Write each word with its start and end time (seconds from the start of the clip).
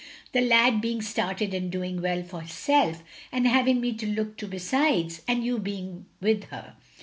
"The 0.31 0.41
lad 0.41 0.81
being 0.81 0.99
started 1.03 1.53
and 1.53 1.69
doing 1.71 2.01
well 2.01 2.23
for 2.23 2.41
hisself, 2.41 3.03
and 3.31 3.45
having 3.45 3.79
me 3.79 3.93
to 3.97 4.07
look 4.07 4.35
to 4.37 4.47
besides, 4.47 5.21
and 5.27 5.43
you 5.45 5.59
being 5.59 6.07
with 6.19 6.45
her. 6.45 6.75